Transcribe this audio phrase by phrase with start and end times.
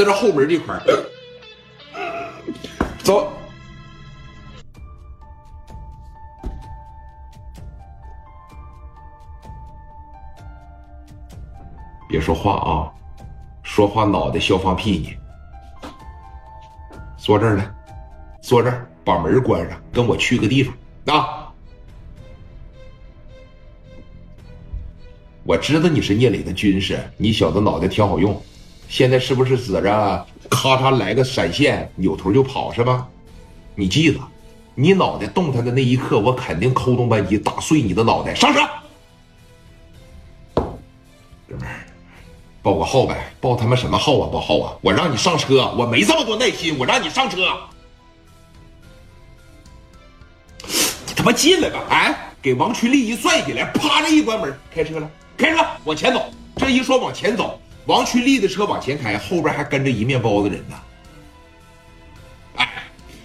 [0.00, 0.82] 在这后门这块
[3.00, 3.30] 走。
[12.08, 12.90] 别说话啊！
[13.62, 15.90] 说话脑袋消放屁呢！
[17.18, 17.70] 坐这儿来，
[18.40, 20.74] 坐这儿，把门关上，跟我去个地方
[21.14, 21.52] 啊！
[25.44, 28.42] 我知道你是聂磊的军师，你小子脑袋挺好用。
[28.90, 33.06] 现在是不是指着咔嚓来个闪现，扭头就跑是吧？
[33.76, 34.18] 你记得，
[34.74, 38.34] 你脑袋动弹的那一刻，我肯定扣动扳机打碎你的脑袋。
[38.34, 38.60] 上车，
[41.48, 41.86] 哥们儿。
[42.62, 44.28] 报个号呗，报他妈什么号啊？
[44.30, 44.76] 报号啊！
[44.82, 47.36] 我让你上车，我没这么多耐心，我让你上车。
[51.06, 51.84] 你他妈进来吧！
[51.88, 56.24] 哎，给王群力一拽起来，啪的一关门，开车了，开车往前走。
[56.56, 57.58] 这一说往前走，
[57.90, 60.76] 王群力的车往前开，后边还跟着一面包子人呢。
[62.54, 62.68] 哎，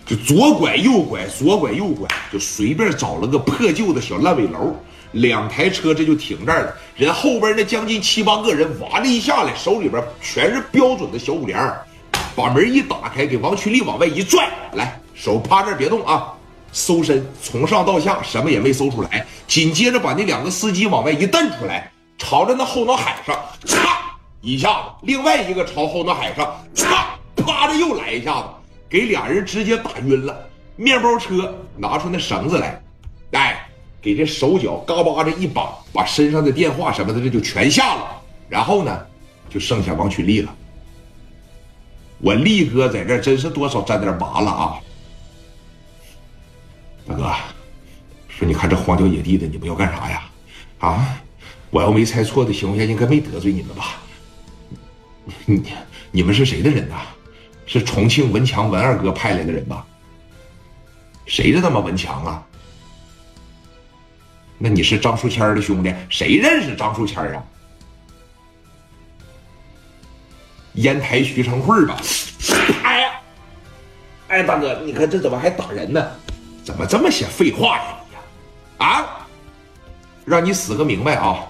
[0.08, 4.76] 就左拐右拐，左拐右拐，就随便找了个破旧的小烂尾楼。
[5.12, 11.72] 两台车这就停这儿了，人后边那将近七八个人哇的一下来，手里边全是标准的小五连，
[12.36, 16.34] 把门一打开，给王群力往外一拽，来手趴这别动啊，
[16.72, 23.40] 搜身，从上到下什么也没搜出来，紧接着把那两个司机往外一蹬出来，朝着那后脑海上
[24.46, 28.48] 一下子，另外一个朝后脑海上嚓啪的又来一下子，
[28.88, 30.48] 给俩人直接打晕了。
[30.76, 32.82] 面包车拿出那绳子来，
[33.32, 33.62] 哎。
[34.02, 39.04] 给这手脚嘎巴这一绑，把身上的电话什么的这就全下了，然后呢，
[39.50, 40.56] 就剩下王群力了。
[42.20, 44.78] 我力哥在这真是多少沾点麻了啊！
[47.08, 47.34] 大哥，
[48.30, 50.30] 说你看这荒郊野地的，你们要干啥呀？
[50.78, 51.18] 啊，
[51.72, 54.04] 我要没猜错的情况下，应该没得罪你们吧？
[55.46, 55.64] 你
[56.12, 56.96] 你们是谁的人呐？
[57.68, 59.86] 是重庆文强文二哥派来的人吧？
[61.26, 62.46] 谁是他妈文强啊？
[64.60, 65.94] 那你是张树谦的兄弟？
[66.10, 67.44] 谁认识张树谦啊？
[70.74, 71.98] 烟台徐成慧吧？
[72.84, 73.12] 哎呀，
[74.28, 76.12] 哎，大哥，你看这怎么还打人呢？
[76.64, 78.22] 怎么这么些废话呀你呀？
[78.78, 79.28] 啊！
[80.24, 81.48] 让你死个明白啊！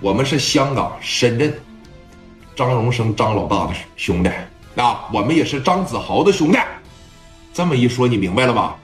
[0.00, 1.52] 我们是香港深圳
[2.60, 4.30] 张荣生张老大的兄弟
[4.76, 6.58] 啊，我们也是张子豪的兄弟。
[7.54, 8.76] 这么一说，你明白了吧？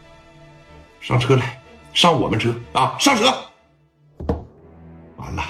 [0.98, 1.60] 上车来。
[1.92, 2.96] 上我们车啊！
[2.98, 3.24] 上车！
[5.16, 5.42] 完了，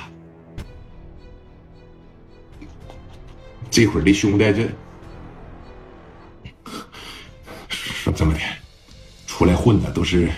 [3.70, 4.68] 这会儿的兄弟这
[7.68, 8.40] 说这么的，
[9.28, 10.28] 出来混的都是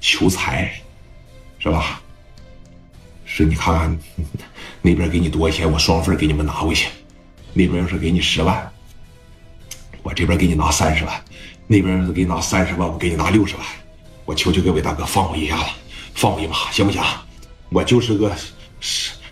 [0.00, 0.72] 求财，
[1.58, 2.00] 是吧？
[3.26, 3.98] 是你看看
[4.80, 6.88] 那边给你多少钱，我双份给你们拿回去；
[7.58, 8.70] 那边要是给你十万，
[10.04, 11.12] 我这边给你拿三十万；
[11.66, 13.66] 那边要是给你拿三十万，我给你拿六十万。
[14.24, 15.64] 我求求各位大哥放我一下子，
[16.14, 17.02] 放我一马行不行？
[17.70, 18.32] 我就是个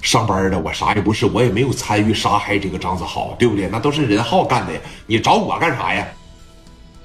[0.02, 3.68] 上班的，我啥也不是，我也没有参与杀害这个张子豪，对不对？
[3.68, 4.72] 那都是任浩干的，
[5.06, 6.04] 你找我干啥呀？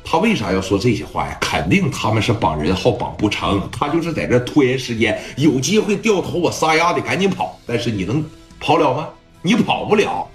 [0.04, 1.38] 他为啥要说这些话呀？
[1.40, 7.60] 肯定他们是绑任浩绑不成，他就是在这拖延时间，有机会掉头，我撒丫的赶紧跑。
[7.68, 8.26] 但是你能
[8.60, 9.08] 跑了吗？
[9.44, 10.28] 你跑不了，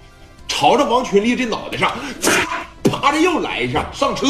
[0.59, 1.91] 朝着王群力这脑袋上，
[2.83, 4.25] 啪的又来一下，上车。